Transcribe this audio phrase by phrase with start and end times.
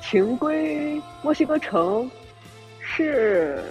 [0.00, 2.10] 情归墨西哥城
[2.80, 3.62] 是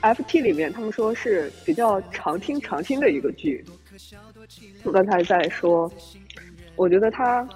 [0.00, 3.64] FT 里面他们说是比较常听常听的一个剧。
[4.82, 5.90] 我刚才在说，
[6.76, 7.46] 我觉得他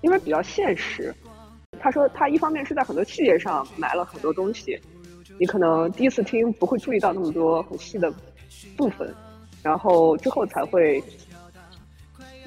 [0.00, 1.14] 因为比较现实。
[1.80, 4.78] 他说他一方面是在很多细节上埋了很多东西，
[5.38, 8.12] 你可能第一次听不会注意到那么多很细的
[8.76, 9.12] 部分，
[9.62, 11.02] 然后之后才会。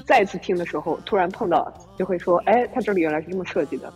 [0.06, 3.92] 再次听的时候，突然碰到，就会说：“哎，他这里原来是这么设计的。”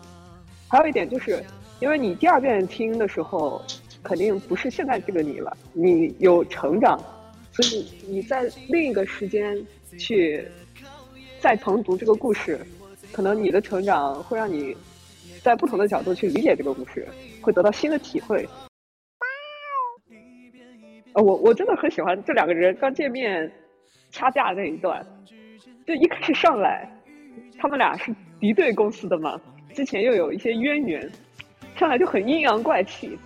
[0.67, 1.43] 还有一点就是，
[1.79, 3.61] 因为你第二遍听的时候，
[4.01, 6.99] 肯定不是现在这个你了，你有成长，
[7.51, 9.55] 所以你在另一个时间
[9.99, 10.43] 去
[11.39, 12.59] 再重读这个故事，
[13.11, 14.75] 可能你的成长会让你
[15.43, 17.07] 在不同的角度去理解这个故事，
[17.41, 18.47] 会得到新的体会。
[21.13, 23.51] 呃，我我真的很喜欢这两个人刚见面
[24.11, 25.05] 掐架那一段。
[25.89, 26.87] 就一开始上来，
[27.57, 29.41] 他们俩是敌对公司的嘛，
[29.73, 31.11] 之前又有一些渊源，
[31.75, 33.17] 上来就很阴阳怪气，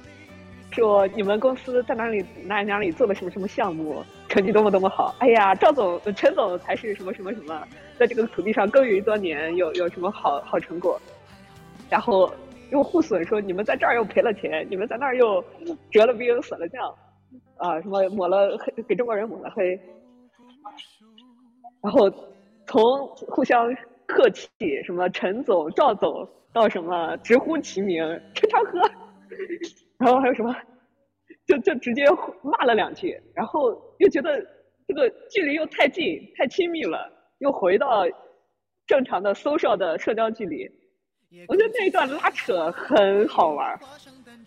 [0.72, 5.14] 说你们公司在哪里哪里哪里做了什么什么项目，成绩多么多么好。
[5.20, 7.68] 哎呀，赵总、陈总才是什么什么什么，
[8.00, 10.98] 在这个土地上耕耘多年，有有什么好好成果。
[11.90, 12.34] 然后
[12.72, 15.44] 又互损说你们在这儿又赔了钱，你们在那儿又
[15.92, 16.96] 折了兵损了将，
[17.58, 19.78] 啊，什么抹了黑给中国人抹了黑，
[21.82, 22.10] 然后。
[22.68, 23.76] 从互相
[24.06, 24.50] 客气，
[24.86, 28.80] 什么陈总、赵总，到什么直呼其名陈长河，
[30.00, 30.56] 然后还有什么，
[31.48, 32.06] 就就直接
[32.42, 34.40] 骂了两句，然后又觉得
[34.88, 38.06] 这个距离又太近、太亲密了，又回到
[38.86, 40.70] 正常的 social 的社交距离。
[41.48, 43.80] 我觉得那一段拉扯很好玩，